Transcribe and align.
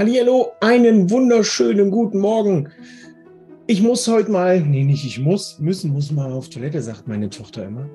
Hallo, 0.00 0.52
einen 0.60 1.10
wunderschönen 1.10 1.90
guten 1.90 2.20
Morgen. 2.20 2.70
Ich 3.66 3.82
muss 3.82 4.08
heute 4.08 4.30
mal, 4.30 4.58
nee, 4.58 4.82
nicht 4.82 5.04
ich 5.04 5.18
muss, 5.18 5.58
müssen 5.58 5.92
muss 5.92 6.10
mal 6.10 6.32
auf 6.32 6.48
Toilette, 6.48 6.80
sagt 6.80 7.06
meine 7.06 7.28
Tochter 7.28 7.66
immer. 7.66 7.86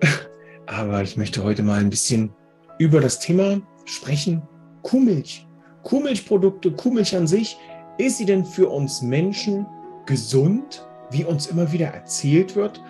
Aber 0.66 1.02
ich 1.02 1.16
möchte 1.16 1.42
heute 1.42 1.64
mal 1.64 1.80
ein 1.80 1.90
bisschen 1.90 2.30
über 2.78 3.00
das 3.00 3.18
Thema 3.18 3.60
sprechen. 3.84 4.42
Kuhmilch. 4.82 5.44
Kuhmilchprodukte, 5.82 6.70
Kuhmilch 6.70 7.16
an 7.16 7.26
sich. 7.26 7.56
Ist 7.98 8.18
sie 8.18 8.26
denn 8.26 8.44
für 8.44 8.68
uns 8.68 9.02
Menschen 9.02 9.66
gesund, 10.06 10.86
wie 11.10 11.24
uns 11.24 11.48
immer 11.48 11.72
wieder 11.72 11.88
erzählt 11.88 12.54
wird? 12.54 12.80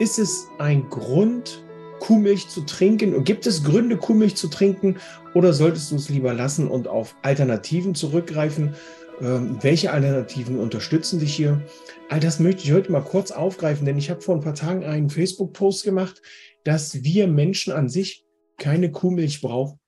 Ist 0.00 0.18
es 0.18 0.46
ein 0.58 0.86
Grund, 0.90 1.64
Kuhmilch 2.06 2.48
zu 2.48 2.60
trinken? 2.60 3.24
Gibt 3.24 3.48
es 3.48 3.64
Gründe, 3.64 3.96
Kuhmilch 3.96 4.36
zu 4.36 4.46
trinken? 4.46 4.96
Oder 5.34 5.52
solltest 5.52 5.90
du 5.90 5.96
es 5.96 6.08
lieber 6.08 6.32
lassen 6.32 6.68
und 6.68 6.86
auf 6.86 7.16
Alternativen 7.22 7.96
zurückgreifen? 7.96 8.76
Ähm, 9.20 9.58
welche 9.60 9.90
Alternativen 9.90 10.60
unterstützen 10.60 11.18
dich 11.18 11.34
hier? 11.34 11.60
All 12.08 12.20
das 12.20 12.38
möchte 12.38 12.62
ich 12.62 12.72
heute 12.72 12.92
mal 12.92 13.02
kurz 13.02 13.32
aufgreifen, 13.32 13.86
denn 13.86 13.98
ich 13.98 14.08
habe 14.08 14.20
vor 14.20 14.36
ein 14.36 14.40
paar 14.40 14.54
Tagen 14.54 14.84
einen 14.84 15.10
Facebook-Post 15.10 15.82
gemacht, 15.82 16.22
dass 16.62 17.02
wir 17.02 17.26
Menschen 17.26 17.72
an 17.72 17.88
sich 17.88 18.24
keine 18.56 18.92
Kuhmilch 18.92 19.40
brauchen. 19.40 19.80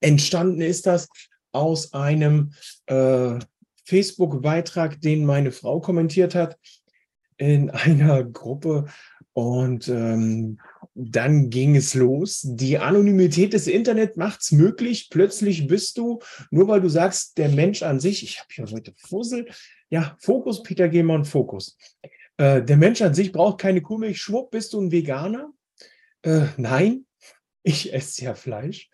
Entstanden 0.00 0.60
ist 0.60 0.86
das 0.86 1.08
aus 1.52 1.92
einem 1.92 2.52
äh, 2.86 3.38
Facebook-Beitrag, 3.84 5.00
den 5.00 5.24
meine 5.24 5.52
Frau 5.52 5.78
kommentiert 5.78 6.34
hat 6.34 6.58
in 7.36 7.70
einer 7.70 8.24
Gruppe. 8.24 8.86
Und 9.34 9.86
ähm, 9.86 10.58
dann 10.94 11.48
ging 11.50 11.76
es 11.76 11.94
los. 11.94 12.42
Die 12.44 12.78
Anonymität 12.78 13.52
des 13.52 13.66
Internet 13.66 14.16
macht 14.16 14.42
es 14.42 14.52
möglich. 14.52 15.08
Plötzlich 15.10 15.66
bist 15.66 15.96
du, 15.98 16.20
nur 16.50 16.68
weil 16.68 16.80
du 16.80 16.88
sagst, 16.88 17.38
der 17.38 17.48
Mensch 17.48 17.82
an 17.82 18.00
sich, 18.00 18.22
ich 18.22 18.38
habe 18.38 18.48
hier 18.52 18.66
heute 18.66 18.92
Fussel, 18.96 19.46
ja, 19.88 20.16
Fokus, 20.20 20.62
Peter 20.62 20.88
Gehmann, 20.88 21.24
Fokus. 21.24 21.76
Äh, 22.36 22.62
der 22.62 22.76
Mensch 22.76 23.00
an 23.02 23.14
sich 23.14 23.32
braucht 23.32 23.60
keine 23.60 23.82
Kuhmilch. 23.82 24.20
Schwupp, 24.20 24.50
bist 24.50 24.72
du 24.72 24.80
ein 24.80 24.92
Veganer? 24.92 25.52
Äh, 26.22 26.46
nein, 26.56 27.06
ich 27.62 27.92
esse 27.92 28.24
ja 28.24 28.34
Fleisch. 28.34 28.90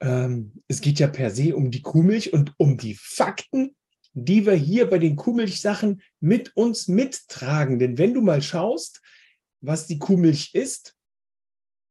Ähm, 0.00 0.52
es 0.68 0.80
geht 0.80 0.98
ja 0.98 1.06
per 1.06 1.30
se 1.30 1.56
um 1.56 1.70
die 1.70 1.82
Kuhmilch 1.82 2.32
und 2.32 2.52
um 2.58 2.76
die 2.76 2.96
Fakten, 3.00 3.74
die 4.12 4.46
wir 4.46 4.54
hier 4.54 4.88
bei 4.88 4.98
den 4.98 5.16
Kuhmilchsachen 5.16 6.02
mit 6.20 6.56
uns 6.56 6.88
mittragen. 6.88 7.78
Denn 7.78 7.98
wenn 7.98 8.14
du 8.14 8.20
mal 8.20 8.42
schaust, 8.42 9.00
was 9.60 9.86
die 9.86 9.98
Kuhmilch 9.98 10.54
ist, 10.54 10.94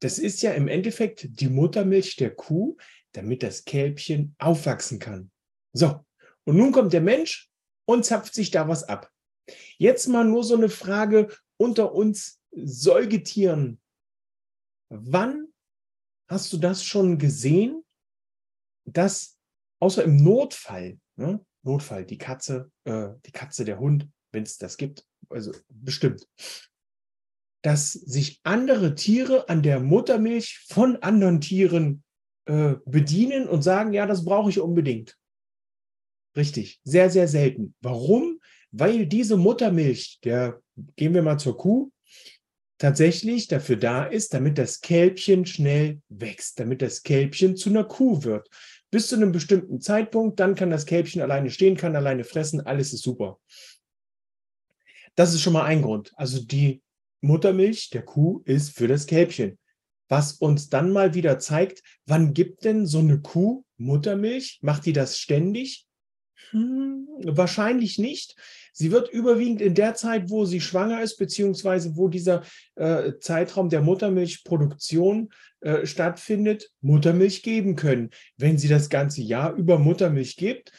das 0.04 0.20
ist 0.20 0.42
ja 0.42 0.52
im 0.52 0.68
Endeffekt 0.68 1.40
die 1.40 1.48
Muttermilch 1.48 2.18
der 2.18 2.36
Kuh, 2.36 2.76
damit 3.14 3.42
das 3.42 3.64
Kälbchen 3.64 4.36
aufwachsen 4.38 5.00
kann. 5.00 5.32
So, 5.72 6.06
und 6.44 6.58
nun 6.58 6.73
kommt 6.73 6.92
der 6.92 7.02
Mensch 7.02 7.50
und 7.86 8.04
zapft 8.04 8.34
sich 8.34 8.52
da 8.52 8.68
was 8.68 8.84
ab. 8.84 9.09
Jetzt 9.78 10.08
mal 10.08 10.26
nur 10.26 10.44
so 10.44 10.56
eine 10.56 10.68
Frage 10.68 11.34
unter 11.58 11.94
uns 11.94 12.42
Säugetieren. 12.52 13.81
Wann 14.90 15.48
hast 16.28 16.52
du 16.52 16.58
das 16.58 16.84
schon 16.84 17.18
gesehen, 17.18 17.84
dass 18.86 19.38
außer 19.80 20.04
im 20.04 20.18
Notfall, 20.18 21.00
ne, 21.16 21.44
Notfall, 21.64 22.06
die 22.06 22.18
Katze, 22.18 22.70
äh, 22.84 23.09
die 23.26 23.31
Katze, 23.31 23.64
der 23.64 23.80
Hund, 23.80 24.08
wenn 24.34 24.44
es 24.44 24.58
das 24.58 24.76
gibt, 24.78 25.08
also 25.30 25.54
bestimmt, 25.70 26.28
dass 27.64 27.94
sich 27.94 28.39
andere 28.44 28.94
Tiere 28.94 29.50
an 29.50 29.64
der 29.64 29.80
Muttermilch 29.80 30.66
von 30.67 30.97
anderen 30.97 31.42
Tieren 31.42 32.03
äh, 32.45 32.75
bedienen 32.86 33.47
und 33.47 33.64
sagen, 33.64 33.94
ja, 33.94 34.06
das 34.06 34.25
brauche 34.25 34.50
ich 34.50 34.59
unbedingt. 34.59 35.17
Richtig, 36.36 36.81
sehr, 36.84 37.09
sehr 37.09 37.28
selten. 37.28 37.73
Warum? 37.80 38.39
Weil 38.72 39.06
diese 39.06 39.38
Muttermilch, 39.38 40.19
der 40.23 40.61
gehen 40.97 41.14
wir 41.14 41.22
mal 41.22 41.38
zur 41.38 41.58
Kuh, 41.58 41.91
tatsächlich 42.80 43.47
dafür 43.47 43.78
da 43.78 44.03
ist, 44.03 44.34
damit 44.34 44.57
das 44.57 44.81
Kälbchen 44.81 45.46
schnell 45.46 46.02
wächst, 46.09 46.59
damit 46.59 46.81
das 46.81 47.03
Kälbchen 47.03 47.56
zu 47.56 47.69
einer 47.69 47.85
Kuh 47.85 48.23
wird. 48.23 48.50
Bis 48.91 49.07
zu 49.07 49.16
einem 49.16 49.31
bestimmten 49.31 49.79
Zeitpunkt, 49.79 50.40
dann 50.40 50.56
kann 50.56 50.69
das 50.69 50.85
Kälbchen 50.85 51.22
alleine 51.22 51.50
stehen, 51.50 51.78
kann 51.78 51.96
alleine 51.96 52.25
fressen, 52.25 52.59
alles 52.62 52.91
ist 52.91 53.03
super. 53.03 53.40
Das 55.16 55.34
ist 55.34 55.41
schon 55.41 55.53
mal 55.53 55.63
ein 55.63 55.81
Grund. 55.81 56.12
Also 56.18 56.44
die 56.44 56.81
Muttermilch 57.23 57.89
der 57.89 58.03
Kuh 58.03 58.41
ist 58.45 58.75
für 58.75 58.88
das 58.88 59.07
Kälbchen. 59.07 59.57
Was 60.09 60.34
uns 60.34 60.69
dann 60.69 60.91
mal 60.91 61.13
wieder 61.13 61.39
zeigt, 61.39 61.81
wann 62.06 62.34
gibt 62.34 62.66
denn 62.66 62.85
so 62.85 63.00
eine 63.00 63.22
Kuh 63.22 63.63
Muttermilch? 63.78 64.59
Macht 64.61 64.85
die 64.85 64.94
das 64.94 65.17
ständig? 65.17 65.88
Hm, 66.51 67.07
wahrscheinlich 67.23 67.97
nicht. 67.97 68.35
Sie 68.73 68.91
wird 68.91 69.09
überwiegend 69.09 69.61
in 69.61 69.73
der 69.73 69.95
Zeit, 69.95 70.29
wo 70.29 70.45
sie 70.45 70.59
schwanger 70.59 71.01
ist, 71.01 71.17
beziehungsweise 71.17 71.95
wo 71.95 72.09
dieser 72.09 72.44
äh, 72.75 73.13
Zeitraum 73.19 73.69
der 73.69 73.81
Muttermilchproduktion 73.81 75.29
äh, 75.61 75.85
stattfindet, 75.85 76.72
Muttermilch 76.81 77.41
geben 77.41 77.75
können. 77.75 78.09
Wenn 78.38 78.57
sie 78.57 78.67
das 78.67 78.90
ganze 78.90 79.22
Jahr 79.22 79.53
über 79.53 79.79
Muttermilch 79.79 80.35
gibt, 80.35 80.72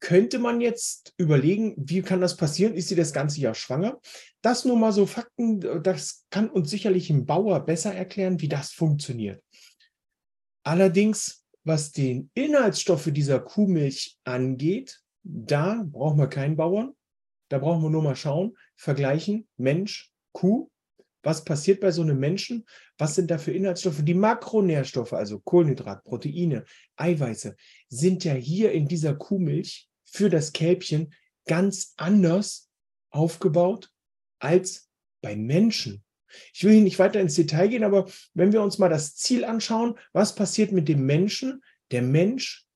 könnte 0.00 0.38
man 0.38 0.60
jetzt 0.60 1.14
überlegen, 1.18 1.74
wie 1.76 2.02
kann 2.02 2.20
das 2.20 2.36
passieren? 2.36 2.74
Ist 2.74 2.88
sie 2.88 2.96
das 2.96 3.12
ganze 3.12 3.40
Jahr 3.40 3.54
schwanger? 3.54 4.00
Das 4.42 4.64
nur 4.64 4.76
mal 4.76 4.92
so 4.92 5.06
Fakten, 5.06 5.60
das 5.82 6.26
kann 6.30 6.48
uns 6.48 6.70
sicherlich 6.70 7.10
ein 7.10 7.26
Bauer 7.26 7.60
besser 7.60 7.94
erklären, 7.94 8.40
wie 8.40 8.48
das 8.48 8.72
funktioniert. 8.72 9.42
Allerdings, 10.64 11.44
was 11.64 11.92
den 11.92 12.30
Inhaltsstoffe 12.34 13.10
dieser 13.12 13.40
Kuhmilch 13.40 14.18
angeht, 14.24 15.00
da 15.22 15.84
brauchen 15.86 16.18
wir 16.18 16.28
keinen 16.28 16.56
Bauern. 16.56 16.94
Da 17.50 17.58
brauchen 17.58 17.82
wir 17.82 17.90
nur 17.90 18.02
mal 18.02 18.16
schauen, 18.16 18.56
vergleichen 18.76 19.48
Mensch, 19.56 20.10
Kuh. 20.32 20.70
Was 21.22 21.44
passiert 21.44 21.80
bei 21.80 21.90
so 21.90 22.00
einem 22.00 22.18
Menschen? 22.18 22.64
Was 22.96 23.14
sind 23.14 23.30
da 23.30 23.36
für 23.36 23.52
Inhaltsstoffe? 23.52 24.00
Die 24.02 24.14
Makronährstoffe, 24.14 25.12
also 25.12 25.38
Kohlenhydrat, 25.40 26.02
Proteine, 26.04 26.64
Eiweiße, 26.96 27.56
sind 27.90 28.24
ja 28.24 28.32
hier 28.32 28.72
in 28.72 28.88
dieser 28.88 29.14
Kuhmilch 29.14 29.89
für 30.10 30.30
das 30.30 30.52
Kälbchen 30.52 31.14
ganz 31.46 31.94
anders 31.96 32.70
aufgebaut 33.10 33.90
als 34.38 34.88
bei 35.22 35.36
Menschen. 35.36 36.04
Ich 36.54 36.64
will 36.64 36.72
hier 36.74 36.82
nicht 36.82 36.98
weiter 36.98 37.20
ins 37.20 37.34
Detail 37.34 37.68
gehen, 37.68 37.84
aber 37.84 38.08
wenn 38.34 38.52
wir 38.52 38.62
uns 38.62 38.78
mal 38.78 38.88
das 38.88 39.16
Ziel 39.16 39.44
anschauen, 39.44 39.98
was 40.12 40.34
passiert 40.34 40.72
mit 40.72 40.88
dem 40.88 41.04
Menschen? 41.04 41.62
Der 41.90 42.02
Mensch, 42.02 42.66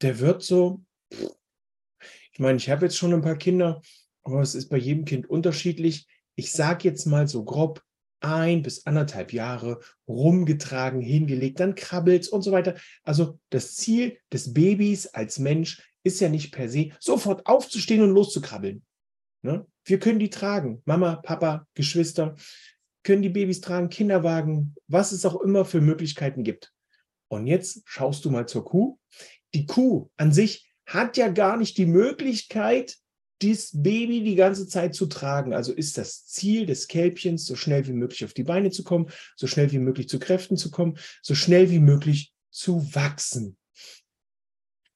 der 0.00 0.18
wird 0.18 0.42
so, 0.42 0.82
ich 1.10 2.38
meine, 2.38 2.56
ich 2.56 2.70
habe 2.70 2.86
jetzt 2.86 2.96
schon 2.96 3.12
ein 3.12 3.22
paar 3.22 3.36
Kinder, 3.36 3.82
aber 4.22 4.40
es 4.40 4.54
ist 4.54 4.68
bei 4.68 4.78
jedem 4.78 5.04
Kind 5.04 5.28
unterschiedlich. 5.28 6.06
Ich 6.36 6.52
sage 6.52 6.88
jetzt 6.88 7.06
mal 7.06 7.28
so 7.28 7.44
grob, 7.44 7.82
ein 8.20 8.62
bis 8.62 8.86
anderthalb 8.86 9.32
Jahre 9.32 9.80
rumgetragen, 10.08 11.00
hingelegt, 11.00 11.60
dann 11.60 11.74
krabbelt 11.74 12.28
und 12.28 12.42
so 12.42 12.50
weiter. 12.50 12.74
Also 13.04 13.38
das 13.50 13.76
Ziel 13.76 14.18
des 14.32 14.54
Babys 14.54 15.06
als 15.06 15.38
Mensch 15.38 15.82
ist 16.06 16.20
ja 16.20 16.28
nicht 16.28 16.52
per 16.52 16.68
se, 16.68 16.90
sofort 17.00 17.46
aufzustehen 17.46 18.02
und 18.02 18.10
loszukrabbeln. 18.10 18.82
Ne? 19.42 19.66
Wir 19.84 19.98
können 19.98 20.20
die 20.20 20.30
tragen. 20.30 20.82
Mama, 20.84 21.16
Papa, 21.16 21.66
Geschwister 21.74 22.36
können 23.02 23.22
die 23.22 23.28
Babys 23.28 23.60
tragen, 23.60 23.88
Kinderwagen, 23.88 24.74
was 24.88 25.12
es 25.12 25.24
auch 25.26 25.40
immer 25.40 25.64
für 25.64 25.80
Möglichkeiten 25.80 26.44
gibt. 26.44 26.72
Und 27.28 27.46
jetzt 27.46 27.82
schaust 27.86 28.24
du 28.24 28.30
mal 28.30 28.46
zur 28.46 28.64
Kuh. 28.64 28.98
Die 29.52 29.66
Kuh 29.66 30.10
an 30.16 30.32
sich 30.32 30.72
hat 30.86 31.16
ja 31.16 31.28
gar 31.28 31.56
nicht 31.56 31.76
die 31.76 31.86
Möglichkeit, 31.86 32.96
das 33.40 33.70
Baby 33.72 34.22
die 34.22 34.36
ganze 34.36 34.68
Zeit 34.68 34.94
zu 34.94 35.06
tragen. 35.06 35.52
Also 35.52 35.72
ist 35.72 35.98
das 35.98 36.26
Ziel 36.26 36.66
des 36.66 36.86
Kälbchens, 36.86 37.46
so 37.46 37.56
schnell 37.56 37.86
wie 37.86 37.92
möglich 37.92 38.24
auf 38.24 38.32
die 38.32 38.44
Beine 38.44 38.70
zu 38.70 38.84
kommen, 38.84 39.10
so 39.36 39.46
schnell 39.46 39.72
wie 39.72 39.80
möglich 39.80 40.08
zu 40.08 40.18
Kräften 40.20 40.56
zu 40.56 40.70
kommen, 40.70 40.98
so 41.22 41.34
schnell 41.34 41.70
wie 41.70 41.80
möglich 41.80 42.32
zu 42.50 42.94
wachsen. 42.94 43.56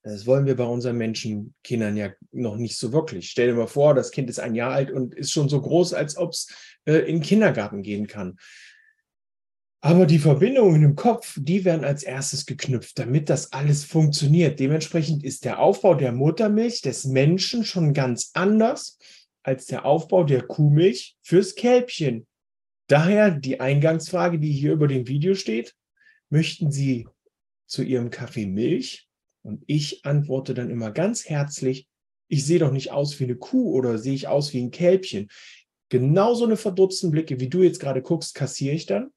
Das 0.03 0.27
wollen 0.27 0.47
wir 0.47 0.57
bei 0.57 0.65
unseren 0.65 0.97
Menschenkindern 0.97 1.97
ja 1.97 2.11
noch 2.33 2.57
nicht 2.57 2.79
so 2.79 2.93
wirklich. 2.93 3.31
Stell 3.31 3.49
dir 3.49 3.55
mal 3.55 3.67
vor, 3.67 3.95
das 3.95 4.11
Kind 4.11 4.31
ist 4.31 4.41
ein 4.41 4.55
Jahr 4.55 4.73
alt 4.73 4.91
und 4.91 5.15
ist 5.15 5.31
schon 5.31 5.49
so 5.49 5.61
groß, 5.61 5.93
als 5.93 6.17
ob 6.17 6.31
es 6.31 6.49
äh, 6.87 7.01
in 7.01 7.17
den 7.17 7.23
Kindergarten 7.23 7.83
gehen 7.83 8.07
kann. 8.07 8.39
Aber 9.83 10.07
die 10.07 10.19
Verbindungen 10.19 10.83
im 10.83 10.95
Kopf, 10.95 11.39
die 11.41 11.65
werden 11.65 11.85
als 11.85 12.03
erstes 12.03 12.45
geknüpft, 12.45 12.99
damit 12.99 13.31
das 13.31 13.53
alles 13.53 13.85
funktioniert. 13.85 14.61
Dementsprechend 14.61 15.25
ist 15.25 15.45
der 15.45 15.59
Aufbau 15.59 15.95
der 15.95 16.13
Muttermilch 16.13 16.83
des 16.83 17.05
Menschen 17.05 17.65
schon 17.65 17.95
ganz 17.95 18.31
anders 18.35 18.99
als 19.43 19.67
der 19.67 19.87
Aufbau 19.87 20.25
der 20.25 20.43
Kuhmilch 20.43 21.17
fürs 21.23 21.55
Kälbchen. 21.55 22.27
Daher 22.89 23.31
die 23.31 23.61
Eingangsfrage, 23.61 24.39
die 24.39 24.53
hier 24.53 24.73
über 24.73 24.87
dem 24.87 25.09
Video 25.09 25.35
steht. 25.35 25.75
Möchten 26.29 26.71
Sie 26.71 27.09
zu 27.67 27.83
Ihrem 27.83 28.11
Kaffee 28.11 28.47
Milch 28.47 29.10
und 29.43 29.63
ich 29.67 30.05
antworte 30.05 30.55
dann 30.55 30.71
immer 30.71 30.91
ganz 30.91 31.29
herzlich, 31.29 31.89
ich 32.29 32.47
sehe 32.47 32.59
doch 32.59 32.71
nicht 32.71 32.93
aus 32.93 33.19
wie 33.19 33.25
eine 33.25 33.37
Kuh 33.37 33.73
oder 33.73 33.99
sehe 33.99 34.15
ich 34.15 34.29
aus 34.29 34.53
wie 34.53 34.63
ein 34.63 34.71
Kälbchen. 34.71 35.29
Genauso 35.89 36.45
eine 36.45 36.57
verdutzten 36.57 37.11
Blicke, 37.11 37.41
wie 37.41 37.49
du 37.49 37.63
jetzt 37.63 37.81
gerade 37.81 38.03
guckst, 38.03 38.35
kassiere 38.35 38.75
ich 38.75 38.87
dann. 38.87 39.11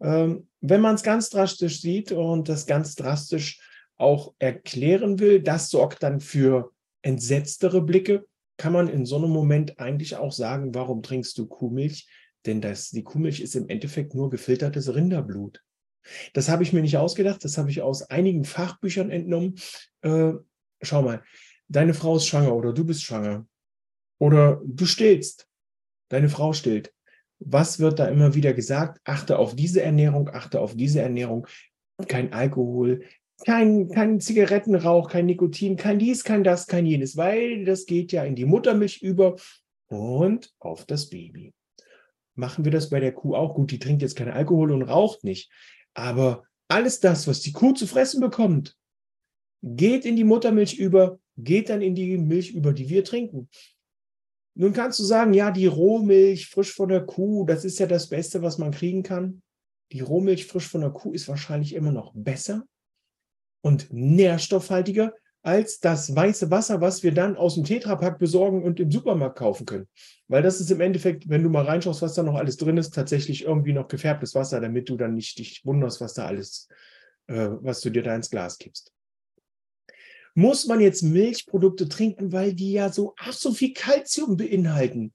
Ähm, 0.00 0.48
wenn 0.60 0.80
man 0.80 0.96
es 0.96 1.04
ganz 1.04 1.30
drastisch 1.30 1.80
sieht 1.80 2.10
und 2.10 2.48
das 2.48 2.66
ganz 2.66 2.96
drastisch 2.96 3.60
auch 3.96 4.34
erklären 4.40 5.20
will, 5.20 5.40
das 5.40 5.70
sorgt 5.70 6.02
dann 6.02 6.20
für 6.20 6.72
entsetztere 7.02 7.80
Blicke, 7.82 8.26
kann 8.56 8.72
man 8.72 8.88
in 8.88 9.06
so 9.06 9.16
einem 9.16 9.30
Moment 9.30 9.78
eigentlich 9.78 10.16
auch 10.16 10.32
sagen, 10.32 10.74
warum 10.74 11.02
trinkst 11.02 11.38
du 11.38 11.46
Kuhmilch? 11.46 12.08
Denn 12.46 12.60
das, 12.60 12.90
die 12.90 13.04
Kuhmilch 13.04 13.40
ist 13.40 13.54
im 13.54 13.68
Endeffekt 13.68 14.14
nur 14.14 14.30
gefiltertes 14.30 14.94
Rinderblut. 14.94 15.62
Das 16.32 16.48
habe 16.48 16.62
ich 16.62 16.72
mir 16.72 16.82
nicht 16.82 16.96
ausgedacht, 16.96 17.44
das 17.44 17.58
habe 17.58 17.70
ich 17.70 17.82
aus 17.82 18.02
einigen 18.02 18.44
Fachbüchern 18.44 19.10
entnommen. 19.10 19.56
Äh, 20.02 20.32
schau 20.82 21.02
mal, 21.02 21.22
deine 21.68 21.94
Frau 21.94 22.16
ist 22.16 22.26
schwanger 22.26 22.54
oder 22.54 22.72
du 22.72 22.84
bist 22.84 23.02
schwanger 23.02 23.46
oder 24.18 24.60
du 24.64 24.86
stillst, 24.86 25.48
deine 26.08 26.28
Frau 26.28 26.52
stillt. 26.52 26.92
Was 27.38 27.80
wird 27.80 27.98
da 27.98 28.06
immer 28.06 28.34
wieder 28.34 28.52
gesagt? 28.52 29.00
Achte 29.04 29.38
auf 29.38 29.56
diese 29.56 29.82
Ernährung, 29.82 30.28
achte 30.28 30.60
auf 30.60 30.76
diese 30.76 31.00
Ernährung. 31.00 31.46
Kein 32.06 32.32
Alkohol, 32.32 33.02
kein, 33.44 33.88
kein 33.88 34.20
Zigarettenrauch, 34.20 35.10
kein 35.10 35.26
Nikotin, 35.26 35.76
kein 35.76 35.98
dies, 35.98 36.24
kein 36.24 36.44
das, 36.44 36.66
kein 36.66 36.86
jenes, 36.86 37.16
weil 37.16 37.64
das 37.64 37.86
geht 37.86 38.12
ja 38.12 38.24
in 38.24 38.36
die 38.36 38.44
Muttermilch 38.44 39.02
über 39.02 39.36
und 39.88 40.52
auf 40.58 40.86
das 40.86 41.10
Baby. 41.10 41.52
Machen 42.34 42.64
wir 42.64 42.72
das 42.72 42.88
bei 42.88 43.00
der 43.00 43.12
Kuh 43.12 43.34
auch 43.34 43.54
gut? 43.54 43.70
Die 43.70 43.78
trinkt 43.78 44.02
jetzt 44.02 44.16
keinen 44.16 44.32
Alkohol 44.32 44.72
und 44.72 44.82
raucht 44.82 45.24
nicht. 45.24 45.50
Aber 45.94 46.44
alles 46.68 47.00
das, 47.00 47.26
was 47.26 47.40
die 47.40 47.52
Kuh 47.52 47.72
zu 47.72 47.86
fressen 47.86 48.20
bekommt, 48.20 48.76
geht 49.62 50.04
in 50.04 50.16
die 50.16 50.24
Muttermilch 50.24 50.74
über, 50.74 51.20
geht 51.36 51.68
dann 51.68 51.82
in 51.82 51.94
die 51.94 52.16
Milch 52.18 52.50
über, 52.50 52.72
die 52.72 52.88
wir 52.88 53.04
trinken. 53.04 53.48
Nun 54.54 54.72
kannst 54.72 54.98
du 54.98 55.04
sagen, 55.04 55.32
ja, 55.32 55.50
die 55.50 55.66
Rohmilch 55.66 56.48
frisch 56.48 56.72
von 56.74 56.88
der 56.88 57.06
Kuh, 57.06 57.44
das 57.46 57.64
ist 57.64 57.78
ja 57.78 57.86
das 57.86 58.08
Beste, 58.08 58.42
was 58.42 58.58
man 58.58 58.70
kriegen 58.70 59.02
kann. 59.02 59.42
Die 59.92 60.00
Rohmilch 60.00 60.46
frisch 60.46 60.68
von 60.68 60.82
der 60.82 60.90
Kuh 60.90 61.12
ist 61.12 61.28
wahrscheinlich 61.28 61.74
immer 61.74 61.92
noch 61.92 62.12
besser 62.14 62.66
und 63.62 63.92
nährstoffhaltiger 63.92 65.14
als 65.42 65.80
das 65.80 66.14
weiße 66.14 66.50
Wasser, 66.50 66.80
was 66.80 67.02
wir 67.02 67.12
dann 67.12 67.36
aus 67.36 67.56
dem 67.56 67.64
Tetrapack 67.64 68.18
besorgen 68.18 68.62
und 68.62 68.78
im 68.78 68.90
Supermarkt 68.90 69.38
kaufen 69.38 69.66
können. 69.66 69.88
Weil 70.28 70.42
das 70.42 70.60
ist 70.60 70.70
im 70.70 70.80
Endeffekt, 70.80 71.28
wenn 71.28 71.42
du 71.42 71.50
mal 71.50 71.64
reinschaust, 71.64 72.00
was 72.00 72.14
da 72.14 72.22
noch 72.22 72.36
alles 72.36 72.56
drin 72.56 72.76
ist, 72.76 72.94
tatsächlich 72.94 73.44
irgendwie 73.44 73.72
noch 73.72 73.88
gefärbtes 73.88 74.34
Wasser, 74.34 74.60
damit 74.60 74.88
du 74.88 74.96
dann 74.96 75.14
nicht 75.14 75.38
dich 75.38 75.66
wunderst, 75.66 76.00
was 76.00 76.14
da 76.14 76.26
alles, 76.26 76.68
äh, 77.26 77.48
was 77.60 77.80
du 77.80 77.90
dir 77.90 78.02
da 78.02 78.14
ins 78.14 78.30
Glas 78.30 78.58
gibst. 78.58 78.92
Muss 80.34 80.66
man 80.66 80.80
jetzt 80.80 81.02
Milchprodukte 81.02 81.88
trinken, 81.88 82.32
weil 82.32 82.54
die 82.54 82.72
ja 82.72 82.90
so, 82.90 83.14
ach, 83.18 83.32
so 83.32 83.52
viel 83.52 83.74
Kalzium 83.74 84.36
beinhalten? 84.36 85.12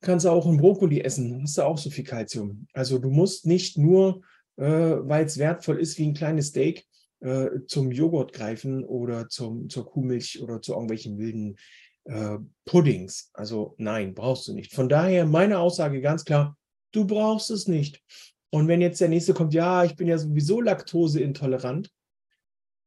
Kannst 0.00 0.24
du 0.24 0.30
auch 0.30 0.46
einen 0.46 0.58
Brokkoli 0.58 1.00
essen, 1.00 1.42
hast 1.42 1.58
du 1.58 1.62
auch 1.62 1.76
so 1.76 1.90
viel 1.90 2.04
Kalzium. 2.04 2.68
Also 2.72 2.98
du 2.98 3.10
musst 3.10 3.44
nicht 3.44 3.76
nur, 3.76 4.22
äh, 4.56 4.64
weil 4.64 5.26
es 5.26 5.36
wertvoll 5.36 5.80
ist 5.80 5.98
wie 5.98 6.06
ein 6.06 6.14
kleines 6.14 6.48
Steak, 6.48 6.86
äh, 7.20 7.48
zum 7.66 7.90
Joghurt 7.90 8.32
greifen 8.32 8.84
oder 8.84 9.28
zum, 9.28 9.68
zur 9.68 9.86
Kuhmilch 9.86 10.40
oder 10.42 10.60
zu 10.60 10.72
irgendwelchen 10.72 11.18
wilden 11.18 11.56
äh, 12.04 12.38
Puddings. 12.64 13.30
Also 13.34 13.74
nein, 13.78 14.14
brauchst 14.14 14.48
du 14.48 14.54
nicht. 14.54 14.72
Von 14.72 14.88
daher 14.88 15.26
meine 15.26 15.58
Aussage 15.58 16.00
ganz 16.00 16.24
klar, 16.24 16.56
du 16.92 17.06
brauchst 17.06 17.50
es 17.50 17.66
nicht. 17.66 18.02
Und 18.50 18.68
wenn 18.68 18.80
jetzt 18.80 19.00
der 19.00 19.08
nächste 19.08 19.34
kommt, 19.34 19.52
ja, 19.52 19.84
ich 19.84 19.94
bin 19.96 20.08
ja 20.08 20.16
sowieso 20.16 20.60
laktoseintolerant, 20.60 21.92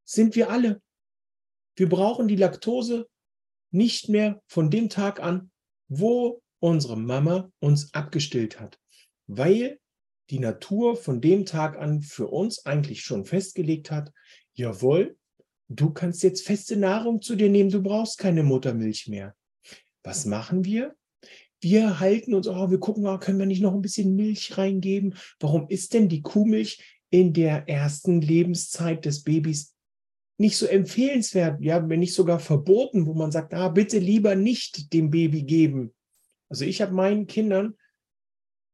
sind 0.03 0.35
wir 0.35 0.49
alle. 0.49 0.81
Wir 1.75 1.87
brauchen 1.87 2.27
die 2.27 2.35
Laktose 2.35 3.07
nicht 3.71 4.09
mehr 4.09 4.41
von 4.47 4.69
dem 4.69 4.89
Tag 4.89 5.21
an, 5.21 5.51
wo 5.87 6.41
unsere 6.59 6.97
Mama 6.97 7.51
uns 7.59 7.93
abgestillt 7.93 8.59
hat, 8.59 8.79
weil 9.27 9.79
die 10.31 10.39
Natur 10.39 10.95
von 10.95 11.21
dem 11.21 11.45
Tag 11.45 11.77
an 11.77 12.01
für 12.01 12.27
uns 12.27 12.65
eigentlich 12.65 13.03
schon 13.03 13.25
festgelegt 13.25 13.91
hat, 13.91 14.11
jawohl, 14.53 15.17
du 15.67 15.91
kannst 15.91 16.23
jetzt 16.23 16.45
feste 16.45 16.77
Nahrung 16.77 17.21
zu 17.21 17.35
dir 17.35 17.49
nehmen, 17.49 17.69
du 17.69 17.83
brauchst 17.83 18.17
keine 18.17 18.43
Muttermilch 18.43 19.07
mehr. 19.07 19.35
Was 20.03 20.25
machen 20.25 20.63
wir? 20.65 20.95
Wir 21.59 21.99
halten 21.99 22.33
uns, 22.33 22.47
oh, 22.47 22.71
wir 22.71 22.79
gucken, 22.79 23.05
oh, 23.05 23.19
können 23.19 23.39
wir 23.39 23.45
nicht 23.45 23.61
noch 23.61 23.73
ein 23.73 23.81
bisschen 23.81 24.15
Milch 24.15 24.57
reingeben? 24.57 25.15
Warum 25.39 25.67
ist 25.67 25.93
denn 25.93 26.09
die 26.09 26.21
Kuhmilch 26.21 26.81
in 27.11 27.33
der 27.33 27.67
ersten 27.69 28.21
Lebenszeit 28.21 29.05
des 29.05 29.23
Babys 29.23 29.75
nicht 30.37 30.57
so 30.57 30.65
empfehlenswert, 30.65 31.61
ja, 31.61 31.87
wenn 31.87 31.99
nicht 31.99 32.15
sogar 32.15 32.39
verboten, 32.39 33.05
wo 33.05 33.13
man 33.13 33.31
sagt, 33.31 33.53
ah, 33.53 33.69
bitte 33.69 33.99
lieber 33.99 34.35
nicht 34.35 34.91
dem 34.91 35.11
Baby 35.11 35.43
geben. 35.43 35.93
Also 36.49 36.65
ich 36.65 36.81
habe 36.81 36.93
meinen 36.93 37.27
Kindern 37.27 37.75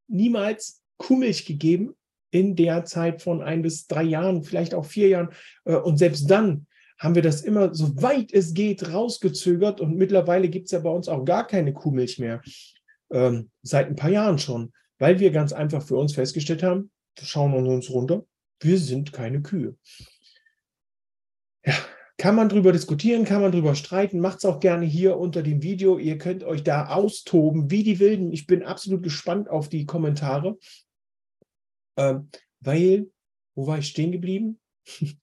niemals 0.07 0.81
Kuhmilch 0.97 1.45
gegeben 1.45 1.95
in 2.31 2.55
der 2.55 2.85
Zeit 2.85 3.21
von 3.21 3.41
ein 3.41 3.61
bis 3.61 3.87
drei 3.87 4.03
Jahren, 4.03 4.43
vielleicht 4.43 4.73
auch 4.73 4.85
vier 4.85 5.07
Jahren. 5.09 5.29
Äh, 5.65 5.75
und 5.75 5.97
selbst 5.97 6.29
dann 6.29 6.67
haben 6.97 7.15
wir 7.15 7.21
das 7.21 7.41
immer, 7.41 7.73
so 7.75 8.01
weit 8.01 8.33
es 8.33 8.53
geht, 8.53 8.91
rausgezögert. 8.91 9.79
Und 9.81 9.95
mittlerweile 9.95 10.49
gibt 10.49 10.65
es 10.65 10.71
ja 10.71 10.79
bei 10.79 10.89
uns 10.89 11.07
auch 11.07 11.25
gar 11.25 11.45
keine 11.45 11.73
Kuhmilch 11.73 12.19
mehr. 12.19 12.41
Ähm, 13.11 13.51
seit 13.61 13.87
ein 13.87 13.95
paar 13.95 14.09
Jahren 14.09 14.39
schon, 14.39 14.73
weil 14.97 15.19
wir 15.19 15.31
ganz 15.31 15.53
einfach 15.53 15.83
für 15.83 15.95
uns 15.95 16.13
festgestellt 16.15 16.63
haben, 16.63 16.91
schauen 17.19 17.53
wir 17.53 17.71
uns 17.71 17.89
runter, 17.89 18.25
wir 18.59 18.77
sind 18.77 19.13
keine 19.13 19.41
Kühe 19.41 19.75
ja, 21.67 21.73
kann 22.17 22.35
man 22.35 22.49
drüber 22.49 22.71
diskutieren, 22.71 23.25
kann 23.25 23.41
man 23.41 23.51
drüber 23.51 23.75
streiten, 23.75 24.19
macht 24.19 24.39
es 24.39 24.45
auch 24.45 24.59
gerne 24.59 24.85
hier 24.85 25.17
unter 25.17 25.43
dem 25.43 25.61
Video. 25.61 25.99
Ihr 25.99 26.17
könnt 26.17 26.43
euch 26.43 26.63
da 26.63 26.87
austoben 26.87 27.69
wie 27.69 27.83
die 27.83 27.99
Wilden. 27.99 28.31
Ich 28.31 28.47
bin 28.47 28.63
absolut 28.63 29.03
gespannt 29.03 29.49
auf 29.49 29.69
die 29.69 29.85
Kommentare, 29.85 30.57
ähm, 31.97 32.29
weil, 32.59 33.09
wo 33.55 33.67
war 33.67 33.79
ich 33.79 33.87
stehen 33.87 34.11
geblieben? 34.11 34.59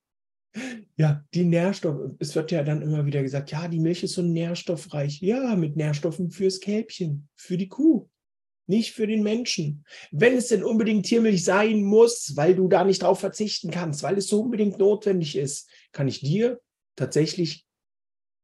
ja, 0.96 1.24
die 1.34 1.44
Nährstoffe. 1.44 2.12
Es 2.18 2.34
wird 2.34 2.50
ja 2.50 2.62
dann 2.62 2.82
immer 2.82 3.06
wieder 3.06 3.22
gesagt, 3.22 3.50
ja, 3.50 3.68
die 3.68 3.80
Milch 3.80 4.02
ist 4.02 4.14
so 4.14 4.22
nährstoffreich. 4.22 5.20
Ja, 5.20 5.56
mit 5.56 5.76
Nährstoffen 5.76 6.30
fürs 6.30 6.60
Kälbchen, 6.60 7.28
für 7.34 7.56
die 7.56 7.68
Kuh 7.68 8.08
nicht 8.66 8.92
für 8.92 9.06
den 9.06 9.22
Menschen. 9.22 9.84
Wenn 10.10 10.36
es 10.36 10.48
denn 10.48 10.64
unbedingt 10.64 11.06
Tiermilch 11.06 11.44
sein 11.44 11.82
muss, 11.82 12.36
weil 12.36 12.54
du 12.54 12.68
da 12.68 12.84
nicht 12.84 13.02
drauf 13.02 13.20
verzichten 13.20 13.70
kannst, 13.70 14.02
weil 14.02 14.18
es 14.18 14.28
so 14.28 14.42
unbedingt 14.42 14.78
notwendig 14.78 15.36
ist, 15.36 15.68
kann 15.92 16.08
ich 16.08 16.20
dir 16.20 16.60
tatsächlich 16.96 17.66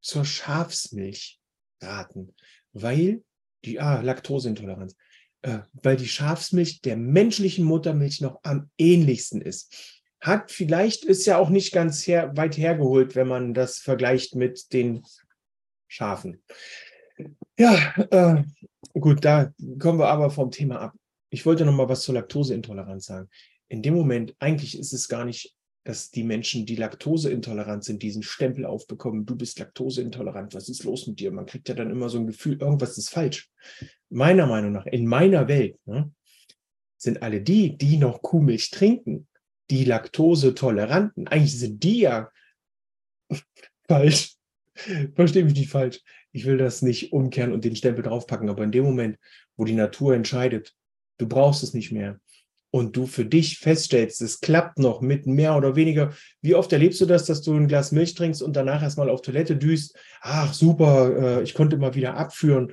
zur 0.00 0.24
Schafsmilch 0.24 1.40
raten, 1.80 2.34
weil 2.72 3.22
die 3.64 3.80
ah, 3.80 4.00
Laktoseintoleranz, 4.00 4.96
äh, 5.42 5.60
weil 5.72 5.96
die 5.96 6.08
Schafsmilch 6.08 6.82
der 6.82 6.96
menschlichen 6.96 7.64
Muttermilch 7.64 8.20
noch 8.20 8.40
am 8.42 8.70
ähnlichsten 8.78 9.40
ist. 9.40 9.98
Hat 10.20 10.50
vielleicht 10.50 11.04
ist 11.04 11.26
ja 11.26 11.38
auch 11.38 11.48
nicht 11.48 11.72
ganz 11.72 12.06
her, 12.06 12.36
weit 12.36 12.58
hergeholt, 12.58 13.14
wenn 13.14 13.28
man 13.28 13.54
das 13.54 13.78
vergleicht 13.78 14.34
mit 14.34 14.72
den 14.72 15.02
Schafen. 15.88 16.42
Ja, 17.58 17.94
äh, 18.10 18.42
gut, 18.92 19.24
da 19.24 19.52
kommen 19.78 19.98
wir 19.98 20.08
aber 20.08 20.30
vom 20.30 20.50
Thema 20.50 20.80
ab. 20.80 20.94
Ich 21.30 21.46
wollte 21.46 21.64
noch 21.64 21.72
mal 21.72 21.88
was 21.88 22.02
zur 22.02 22.14
Laktoseintoleranz 22.14 23.06
sagen. 23.06 23.28
In 23.68 23.82
dem 23.82 23.94
Moment, 23.94 24.34
eigentlich 24.40 24.78
ist 24.78 24.92
es 24.92 25.08
gar 25.08 25.24
nicht, 25.24 25.54
dass 25.84 26.10
die 26.10 26.24
Menschen, 26.24 26.66
die 26.66 26.76
laktoseintolerant 26.76 27.84
sind, 27.84 28.02
diesen 28.02 28.22
Stempel 28.22 28.66
aufbekommen, 28.66 29.26
du 29.26 29.36
bist 29.36 29.58
laktoseintolerant, 29.58 30.54
was 30.54 30.68
ist 30.68 30.84
los 30.84 31.06
mit 31.06 31.20
dir? 31.20 31.30
Man 31.30 31.46
kriegt 31.46 31.68
ja 31.68 31.74
dann 31.74 31.90
immer 31.90 32.08
so 32.08 32.18
ein 32.18 32.26
Gefühl, 32.26 32.60
irgendwas 32.60 32.98
ist 32.98 33.10
falsch. 33.10 33.50
Meiner 34.10 34.46
Meinung 34.46 34.72
nach, 34.72 34.86
in 34.86 35.06
meiner 35.06 35.48
Welt, 35.48 35.76
ne, 35.86 36.12
sind 36.96 37.22
alle 37.22 37.40
die, 37.40 37.78
die 37.78 37.96
noch 37.96 38.22
Kuhmilch 38.22 38.70
trinken, 38.70 39.26
die 39.70 39.84
Laktosetoleranten, 39.84 41.28
eigentlich 41.28 41.58
sind 41.58 41.82
die 41.82 42.00
ja 42.00 42.30
falsch. 43.88 44.36
Verstehe 45.14 45.44
mich 45.44 45.54
nicht 45.54 45.70
falsch 45.70 46.00
ich 46.32 46.44
will 46.44 46.56
das 46.56 46.82
nicht 46.82 47.12
umkehren 47.12 47.52
und 47.52 47.64
den 47.64 47.76
Stempel 47.76 48.02
draufpacken, 48.02 48.48
aber 48.48 48.64
in 48.64 48.72
dem 48.72 48.84
Moment, 48.84 49.18
wo 49.56 49.64
die 49.64 49.74
Natur 49.74 50.14
entscheidet, 50.14 50.74
du 51.18 51.28
brauchst 51.28 51.62
es 51.62 51.74
nicht 51.74 51.92
mehr 51.92 52.20
und 52.70 52.96
du 52.96 53.06
für 53.06 53.24
dich 53.24 53.58
feststellst, 53.58 54.22
es 54.22 54.40
klappt 54.40 54.78
noch 54.78 55.00
mit 55.00 55.26
mehr 55.26 55.56
oder 55.56 55.76
weniger, 55.76 56.12
wie 56.40 56.54
oft 56.54 56.72
erlebst 56.72 57.00
du 57.00 57.06
das, 57.06 57.24
dass 57.24 57.42
du 57.42 57.54
ein 57.54 57.68
Glas 57.68 57.92
Milch 57.92 58.14
trinkst 58.14 58.42
und 58.42 58.54
danach 58.54 58.82
erstmal 58.82 59.10
auf 59.10 59.22
Toilette 59.22 59.56
düst, 59.56 59.96
ach 60.20 60.52
super, 60.54 61.38
äh, 61.38 61.42
ich 61.42 61.54
konnte 61.54 61.76
mal 61.76 61.94
wieder 61.94 62.16
abführen. 62.16 62.72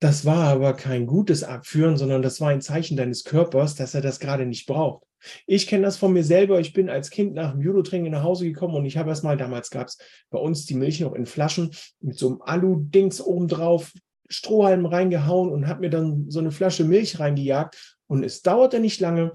Das 0.00 0.24
war 0.24 0.48
aber 0.48 0.74
kein 0.74 1.06
gutes 1.06 1.44
Abführen, 1.44 1.96
sondern 1.96 2.22
das 2.22 2.40
war 2.40 2.48
ein 2.48 2.60
Zeichen 2.60 2.96
deines 2.96 3.22
Körpers, 3.24 3.76
dass 3.76 3.94
er 3.94 4.00
das 4.00 4.18
gerade 4.18 4.46
nicht 4.46 4.66
braucht. 4.66 5.04
Ich 5.46 5.68
kenne 5.68 5.84
das 5.84 5.96
von 5.96 6.12
mir 6.12 6.24
selber. 6.24 6.58
Ich 6.58 6.72
bin 6.72 6.90
als 6.90 7.10
Kind 7.10 7.34
nach 7.34 7.52
dem 7.52 7.60
Judo-Training 7.60 8.10
nach 8.10 8.24
Hause 8.24 8.44
gekommen 8.44 8.74
und 8.74 8.84
ich 8.84 8.96
habe 8.96 9.10
erstmal, 9.10 9.36
damals 9.36 9.70
gab 9.70 9.86
es 9.86 9.98
bei 10.30 10.38
uns 10.38 10.66
die 10.66 10.74
Milch 10.74 11.00
noch 11.00 11.14
in 11.14 11.26
Flaschen 11.26 11.70
mit 12.00 12.18
so 12.18 12.28
einem 12.28 12.42
Alu-Dings 12.42 13.20
obendrauf, 13.20 13.92
Strohhalm 14.28 14.86
reingehauen 14.86 15.50
und 15.50 15.68
habe 15.68 15.82
mir 15.82 15.90
dann 15.90 16.30
so 16.30 16.40
eine 16.40 16.50
Flasche 16.50 16.84
Milch 16.84 17.20
reingejagt. 17.20 17.98
Und 18.12 18.24
es 18.24 18.42
dauerte 18.42 18.78
nicht 18.78 19.00
lange 19.00 19.32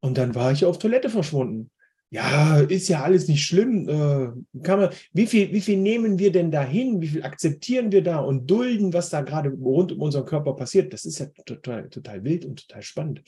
und 0.00 0.18
dann 0.18 0.34
war 0.34 0.52
ich 0.52 0.66
auf 0.66 0.78
Toilette 0.78 1.08
verschwunden. 1.08 1.70
Ja, 2.10 2.58
ist 2.58 2.88
ja 2.88 3.02
alles 3.02 3.26
nicht 3.26 3.42
schlimm. 3.42 3.88
Äh, 3.88 4.60
kann 4.62 4.80
man, 4.80 4.90
wie, 5.14 5.26
viel, 5.26 5.50
wie 5.54 5.62
viel 5.62 5.78
nehmen 5.78 6.18
wir 6.18 6.30
denn 6.30 6.50
dahin? 6.50 7.00
Wie 7.00 7.08
viel 7.08 7.22
akzeptieren 7.22 7.90
wir 7.90 8.02
da 8.02 8.18
und 8.18 8.50
dulden, 8.50 8.92
was 8.92 9.08
da 9.08 9.22
gerade 9.22 9.48
rund 9.48 9.92
um 9.92 10.02
unseren 10.02 10.26
Körper 10.26 10.52
passiert? 10.52 10.92
Das 10.92 11.06
ist 11.06 11.20
ja 11.20 11.26
total, 11.46 11.88
total 11.88 12.22
wild 12.22 12.44
und 12.44 12.68
total 12.68 12.82
spannend. 12.82 13.22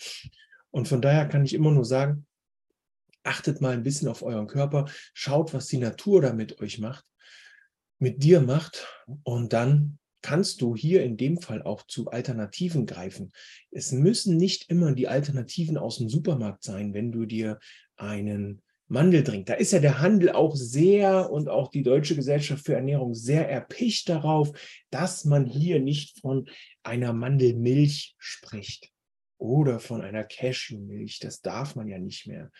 Und 0.70 0.86
von 0.86 1.00
daher 1.00 1.26
kann 1.28 1.46
ich 1.46 1.54
immer 1.54 1.70
nur 1.70 1.86
sagen, 1.86 2.26
Achtet 3.22 3.62
mal 3.62 3.72
ein 3.72 3.84
bisschen 3.84 4.08
auf 4.08 4.22
euren 4.22 4.48
Körper, 4.48 4.84
schaut, 5.14 5.54
was 5.54 5.68
die 5.68 5.78
Natur 5.78 6.20
da 6.20 6.34
mit 6.34 6.60
euch 6.60 6.78
macht, 6.78 7.06
mit 7.98 8.22
dir 8.22 8.42
macht 8.42 8.86
und 9.22 9.54
dann 9.54 9.98
kannst 10.24 10.62
du 10.62 10.74
hier 10.74 11.04
in 11.04 11.18
dem 11.18 11.38
Fall 11.38 11.62
auch 11.62 11.86
zu 11.86 12.10
Alternativen 12.10 12.86
greifen. 12.86 13.30
Es 13.70 13.92
müssen 13.92 14.38
nicht 14.38 14.70
immer 14.70 14.92
die 14.92 15.06
Alternativen 15.06 15.76
aus 15.76 15.98
dem 15.98 16.08
Supermarkt 16.08 16.64
sein, 16.64 16.94
wenn 16.94 17.12
du 17.12 17.26
dir 17.26 17.58
einen 17.96 18.62
Mandeldrink. 18.88 19.44
Da 19.44 19.52
ist 19.52 19.72
ja 19.72 19.80
der 19.80 19.98
Handel 19.98 20.30
auch 20.30 20.56
sehr 20.56 21.30
und 21.30 21.50
auch 21.50 21.70
die 21.70 21.82
Deutsche 21.82 22.16
Gesellschaft 22.16 22.64
für 22.64 22.74
Ernährung 22.74 23.14
sehr 23.14 23.50
erpicht 23.50 24.08
darauf, 24.08 24.50
dass 24.88 25.26
man 25.26 25.44
hier 25.44 25.78
nicht 25.78 26.18
von 26.20 26.48
einer 26.82 27.12
Mandelmilch 27.12 28.14
spricht 28.16 28.88
oder 29.36 29.78
von 29.78 30.00
einer 30.00 30.24
Cashewmilch. 30.24 31.18
Das 31.18 31.42
darf 31.42 31.76
man 31.76 31.86
ja 31.86 31.98
nicht 31.98 32.26
mehr. 32.26 32.50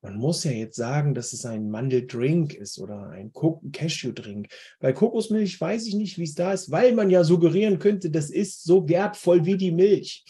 Man 0.00 0.16
muss 0.16 0.44
ja 0.44 0.52
jetzt 0.52 0.76
sagen, 0.76 1.14
dass 1.14 1.32
es 1.32 1.44
ein 1.44 1.70
Mandeldrink 1.70 2.54
ist 2.54 2.78
oder 2.78 3.08
ein 3.10 3.32
Cashew-Drink. 3.32 4.48
Bei 4.78 4.92
Kokosmilch 4.92 5.60
weiß 5.60 5.86
ich 5.86 5.94
nicht, 5.94 6.18
wie 6.18 6.24
es 6.24 6.34
da 6.34 6.52
ist, 6.52 6.70
weil 6.70 6.94
man 6.94 7.10
ja 7.10 7.24
suggerieren 7.24 7.78
könnte, 7.78 8.10
das 8.10 8.30
ist 8.30 8.62
so 8.62 8.88
wertvoll 8.88 9.44
wie 9.44 9.56
die 9.56 9.72
Milch. 9.72 10.24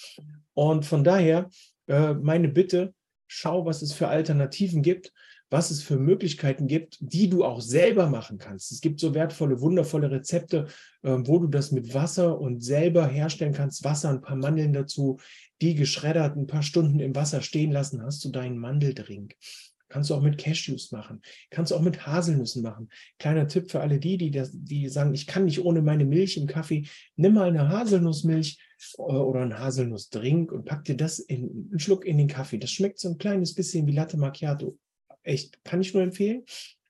Und 0.54 0.86
von 0.86 1.04
daher 1.04 1.50
äh, 1.86 2.14
meine 2.14 2.48
Bitte, 2.48 2.94
schau, 3.26 3.66
was 3.66 3.82
es 3.82 3.92
für 3.92 4.08
Alternativen 4.08 4.82
gibt 4.82 5.12
was 5.50 5.70
es 5.70 5.82
für 5.82 5.96
Möglichkeiten 5.96 6.66
gibt, 6.66 6.98
die 7.00 7.28
du 7.28 7.44
auch 7.44 7.60
selber 7.60 8.08
machen 8.08 8.38
kannst. 8.38 8.70
Es 8.72 8.80
gibt 8.80 9.00
so 9.00 9.14
wertvolle, 9.14 9.60
wundervolle 9.60 10.10
Rezepte, 10.10 10.66
äh, 11.02 11.16
wo 11.24 11.38
du 11.38 11.46
das 11.46 11.72
mit 11.72 11.94
Wasser 11.94 12.38
und 12.38 12.62
selber 12.62 13.06
herstellen 13.06 13.54
kannst. 13.54 13.84
Wasser, 13.84 14.10
ein 14.10 14.20
paar 14.20 14.36
Mandeln 14.36 14.72
dazu, 14.72 15.18
die 15.60 15.74
geschreddert 15.74 16.36
ein 16.36 16.46
paar 16.46 16.62
Stunden 16.62 17.00
im 17.00 17.14
Wasser 17.14 17.42
stehen 17.42 17.72
lassen, 17.72 18.02
hast 18.02 18.24
du 18.24 18.30
deinen 18.30 18.58
Mandeldrink. 18.58 19.34
Kannst 19.90 20.10
du 20.10 20.14
auch 20.14 20.20
mit 20.20 20.36
Cashews 20.36 20.92
machen. 20.92 21.22
Kannst 21.48 21.72
du 21.72 21.76
auch 21.76 21.80
mit 21.80 22.06
Haselnüssen 22.06 22.62
machen. 22.62 22.90
Kleiner 23.18 23.48
Tipp 23.48 23.70
für 23.70 23.80
alle 23.80 23.98
die, 23.98 24.18
die, 24.18 24.30
das, 24.30 24.50
die 24.52 24.86
sagen, 24.88 25.14
ich 25.14 25.26
kann 25.26 25.46
nicht 25.46 25.64
ohne 25.64 25.80
meine 25.80 26.04
Milch 26.04 26.36
im 26.36 26.46
Kaffee. 26.46 26.86
Nimm 27.16 27.32
mal 27.32 27.48
eine 27.48 27.70
Haselnussmilch 27.70 28.58
äh, 28.98 29.02
oder 29.02 29.40
einen 29.40 29.58
Haselnussdrink 29.58 30.52
und 30.52 30.66
pack 30.66 30.84
dir 30.84 30.96
das 30.96 31.18
in 31.18 31.68
einen 31.70 31.78
Schluck 31.78 32.04
in 32.04 32.18
den 32.18 32.28
Kaffee. 32.28 32.58
Das 32.58 32.70
schmeckt 32.70 32.98
so 32.98 33.08
ein 33.08 33.16
kleines 33.16 33.54
bisschen 33.54 33.86
wie 33.86 33.92
Latte 33.92 34.18
Macchiato 34.18 34.76
echt, 35.28 35.62
kann 35.64 35.80
ich 35.80 35.94
nur 35.94 36.02
empfehlen. 36.02 36.44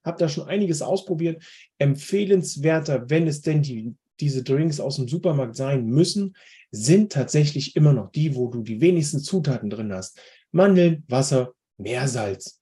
Habe 0.05 0.19
da 0.19 0.29
schon 0.29 0.49
einiges 0.49 0.81
ausprobiert. 0.81 1.43
Empfehlenswerter, 1.79 3.11
wenn 3.11 3.27
es 3.27 3.43
denn 3.43 3.63
die, 3.63 3.95
diese 4.21 4.43
Drinks 4.43 4.81
aus 4.81 4.97
dem 4.97 5.09
Supermarkt 5.09 5.57
sein 5.57 5.87
müssen, 5.87 6.35
sind 6.71 7.13
tatsächlich 7.13 7.77
immer 7.77 7.93
noch 7.93 8.11
die, 8.11 8.35
wo 8.35 8.49
du 8.49 8.63
die 8.63 8.81
wenigsten 8.81 9.21
Zutaten 9.21 9.71
drin 9.71 9.93
hast. 9.93 10.21
Mandeln, 10.51 11.05
Wasser, 11.09 11.55
Meersalz. 11.77 12.61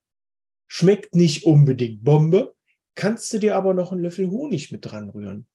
Schmeckt 0.68 1.14
nicht 1.14 1.44
unbedingt 1.44 2.02
Bombe, 2.02 2.54
kannst 2.94 3.32
du 3.32 3.38
dir 3.38 3.56
aber 3.56 3.74
noch 3.74 3.92
einen 3.92 4.02
Löffel 4.02 4.28
Honig 4.30 4.72
mit 4.72 4.84
dran 4.84 5.10
rühren. 5.10 5.46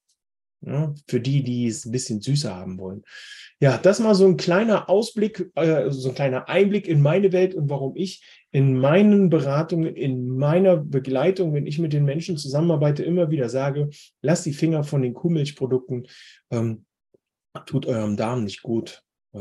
Ja, 0.63 0.93
für 1.07 1.19
die, 1.19 1.43
die 1.43 1.65
es 1.65 1.85
ein 1.85 1.91
bisschen 1.91 2.21
süßer 2.21 2.55
haben 2.55 2.77
wollen. 2.77 3.03
Ja, 3.59 3.77
das 3.77 3.99
mal 3.99 4.13
so 4.13 4.27
ein 4.27 4.37
kleiner 4.37 4.89
Ausblick, 4.89 5.49
äh, 5.55 5.89
so 5.89 6.09
ein 6.09 6.15
kleiner 6.15 6.49
Einblick 6.49 6.87
in 6.87 7.01
meine 7.01 7.31
Welt 7.31 7.55
und 7.55 7.69
warum 7.69 7.95
ich 7.95 8.23
in 8.51 8.77
meinen 8.77 9.29
Beratungen, 9.29 9.95
in 9.95 10.27
meiner 10.27 10.77
Begleitung, 10.77 11.53
wenn 11.53 11.65
ich 11.65 11.79
mit 11.79 11.93
den 11.93 12.05
Menschen 12.05 12.37
zusammenarbeite, 12.37 13.03
immer 13.03 13.31
wieder 13.31 13.49
sage, 13.49 13.89
lasst 14.21 14.45
die 14.45 14.53
Finger 14.53 14.83
von 14.83 15.01
den 15.01 15.15
Kuhmilchprodukten, 15.15 16.07
ähm, 16.51 16.85
tut 17.65 17.87
eurem 17.87 18.17
Darm 18.17 18.43
nicht 18.43 18.61
gut. 18.61 19.03
Äh, 19.33 19.39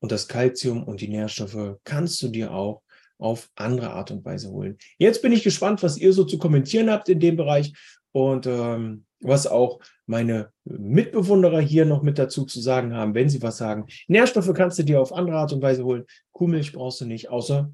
und 0.00 0.12
das 0.12 0.28
Kalzium 0.28 0.84
und 0.84 1.00
die 1.00 1.08
Nährstoffe 1.08 1.78
kannst 1.84 2.22
du 2.22 2.28
dir 2.28 2.52
auch 2.52 2.82
auf 3.18 3.50
andere 3.56 3.90
Art 3.90 4.10
und 4.10 4.24
Weise 4.24 4.50
holen. 4.50 4.78
Jetzt 4.98 5.22
bin 5.22 5.32
ich 5.32 5.42
gespannt, 5.42 5.82
was 5.82 5.96
ihr 5.96 6.12
so 6.12 6.24
zu 6.24 6.38
kommentieren 6.38 6.90
habt 6.90 7.08
in 7.08 7.18
dem 7.18 7.36
Bereich 7.36 7.72
und 8.12 8.46
ähm, 8.46 9.06
was 9.20 9.46
auch 9.46 9.80
meine 10.06 10.52
Mitbewunderer 10.64 11.60
hier 11.60 11.84
noch 11.84 12.02
mit 12.02 12.18
dazu 12.18 12.44
zu 12.44 12.60
sagen 12.60 12.94
haben, 12.94 13.14
wenn 13.14 13.28
sie 13.28 13.42
was 13.42 13.58
sagen. 13.58 13.86
Nährstoffe 14.06 14.52
kannst 14.54 14.78
du 14.78 14.84
dir 14.84 15.00
auf 15.00 15.12
andere 15.12 15.38
Art 15.38 15.52
und 15.52 15.62
Weise 15.62 15.84
holen. 15.84 16.04
Kuhmilch 16.32 16.72
brauchst 16.72 17.00
du 17.00 17.06
nicht, 17.06 17.28
außer 17.28 17.72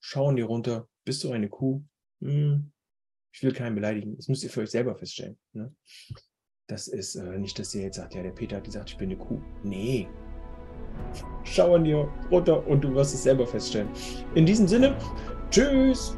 schauen 0.00 0.36
dir 0.36 0.46
runter. 0.46 0.88
Bist 1.04 1.24
du 1.24 1.30
eine 1.30 1.48
Kuh? 1.48 1.82
Hm, 2.20 2.72
ich 3.32 3.42
will 3.42 3.52
keinen 3.52 3.74
beleidigen. 3.74 4.16
Das 4.16 4.28
müsst 4.28 4.42
ihr 4.44 4.50
für 4.50 4.60
euch 4.62 4.70
selber 4.70 4.94
feststellen. 4.96 5.38
Ne? 5.52 5.74
Das 6.66 6.88
ist 6.88 7.16
äh, 7.16 7.38
nicht, 7.38 7.58
dass 7.58 7.74
ihr 7.74 7.82
jetzt 7.82 7.96
sagt, 7.96 8.14
ja, 8.14 8.22
der 8.22 8.30
Peter 8.30 8.56
hat 8.56 8.64
gesagt, 8.64 8.90
ich 8.90 8.96
bin 8.96 9.10
eine 9.10 9.18
Kuh. 9.18 9.40
Nee. 9.62 10.08
Schau 11.44 11.74
an 11.74 11.84
dir 11.84 12.08
runter 12.30 12.66
und 12.66 12.82
du 12.82 12.94
wirst 12.94 13.14
es 13.14 13.22
selber 13.22 13.46
feststellen. 13.46 13.88
In 14.34 14.46
diesem 14.46 14.68
Sinne, 14.68 14.96
tschüss. 15.50 16.16